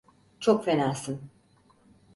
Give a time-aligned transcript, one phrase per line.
[0.39, 1.21] Çok fenasın.